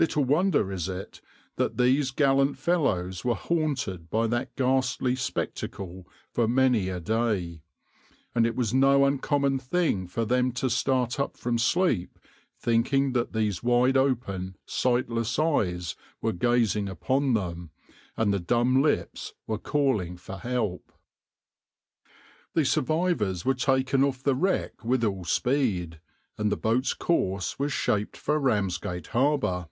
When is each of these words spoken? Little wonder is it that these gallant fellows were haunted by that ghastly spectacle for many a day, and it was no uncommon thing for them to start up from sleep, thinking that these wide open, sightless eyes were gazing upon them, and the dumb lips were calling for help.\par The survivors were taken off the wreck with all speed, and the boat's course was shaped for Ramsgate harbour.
Little 0.00 0.22
wonder 0.22 0.70
is 0.70 0.88
it 0.88 1.20
that 1.56 1.76
these 1.76 2.12
gallant 2.12 2.56
fellows 2.56 3.24
were 3.24 3.34
haunted 3.34 4.08
by 4.08 4.28
that 4.28 4.54
ghastly 4.54 5.16
spectacle 5.16 6.06
for 6.32 6.46
many 6.46 6.88
a 6.88 7.00
day, 7.00 7.62
and 8.32 8.46
it 8.46 8.54
was 8.54 8.72
no 8.72 9.04
uncommon 9.04 9.58
thing 9.58 10.06
for 10.06 10.24
them 10.24 10.52
to 10.52 10.70
start 10.70 11.18
up 11.18 11.36
from 11.36 11.58
sleep, 11.58 12.16
thinking 12.60 13.12
that 13.14 13.32
these 13.32 13.60
wide 13.64 13.96
open, 13.96 14.54
sightless 14.66 15.36
eyes 15.36 15.96
were 16.22 16.32
gazing 16.32 16.88
upon 16.88 17.34
them, 17.34 17.70
and 18.16 18.32
the 18.32 18.38
dumb 18.38 18.80
lips 18.80 19.34
were 19.48 19.58
calling 19.58 20.16
for 20.16 20.36
help.\par 20.38 20.96
The 22.54 22.64
survivors 22.64 23.44
were 23.44 23.52
taken 23.54 24.04
off 24.04 24.22
the 24.22 24.36
wreck 24.36 24.84
with 24.84 25.02
all 25.02 25.24
speed, 25.24 26.00
and 26.36 26.52
the 26.52 26.56
boat's 26.56 26.94
course 26.94 27.58
was 27.58 27.72
shaped 27.72 28.16
for 28.16 28.38
Ramsgate 28.38 29.08
harbour. 29.08 29.66